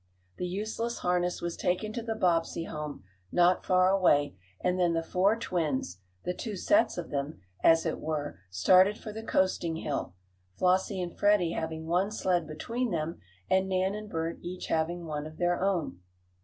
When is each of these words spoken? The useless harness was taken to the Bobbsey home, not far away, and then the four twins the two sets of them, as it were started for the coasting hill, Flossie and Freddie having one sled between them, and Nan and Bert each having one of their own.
The 0.37 0.47
useless 0.47 0.97
harness 1.05 1.43
was 1.43 1.55
taken 1.55 1.93
to 1.93 2.01
the 2.01 2.15
Bobbsey 2.15 2.63
home, 2.63 3.03
not 3.31 3.63
far 3.63 3.89
away, 3.91 4.35
and 4.59 4.79
then 4.79 4.93
the 4.93 5.03
four 5.03 5.35
twins 5.35 5.99
the 6.23 6.33
two 6.33 6.55
sets 6.55 6.97
of 6.97 7.11
them, 7.11 7.39
as 7.63 7.85
it 7.85 7.99
were 7.99 8.39
started 8.49 8.97
for 8.97 9.13
the 9.13 9.21
coasting 9.21 9.75
hill, 9.75 10.15
Flossie 10.57 10.99
and 11.03 11.15
Freddie 11.15 11.51
having 11.53 11.85
one 11.85 12.09
sled 12.09 12.47
between 12.47 12.89
them, 12.89 13.19
and 13.47 13.69
Nan 13.69 13.93
and 13.93 14.09
Bert 14.09 14.39
each 14.41 14.69
having 14.69 15.05
one 15.05 15.27
of 15.27 15.37
their 15.37 15.61
own. 15.61 15.99